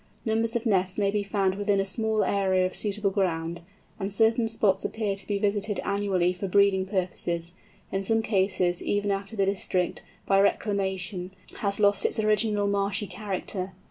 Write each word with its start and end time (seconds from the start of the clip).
Numbers 0.25 0.55
of 0.55 0.65
nests 0.65 0.97
may 0.97 1.11
be 1.11 1.21
found 1.21 1.53
within 1.53 1.79
a 1.79 1.85
small 1.85 2.23
area 2.23 2.65
of 2.65 2.73
suitable 2.73 3.11
ground, 3.11 3.61
and 3.99 4.11
certain 4.11 4.47
spots 4.47 4.83
appear 4.83 5.15
to 5.15 5.27
be 5.27 5.37
visited 5.37 5.79
annually 5.81 6.33
for 6.33 6.47
breeding 6.47 6.87
purposes, 6.87 7.51
in 7.91 8.01
some 8.01 8.23
cases 8.23 8.81
even 8.81 9.11
after 9.11 9.35
the 9.35 9.45
district, 9.45 10.01
by 10.25 10.39
reclamation, 10.41 11.29
has 11.59 11.79
lost 11.79 12.03
its 12.03 12.19
original 12.19 12.65
marshy 12.67 13.05
character. 13.05 13.73